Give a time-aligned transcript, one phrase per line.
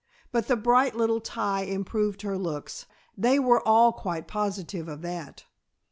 [0.31, 5.45] But the bright little tie improved her looks, they were all quite positive of that.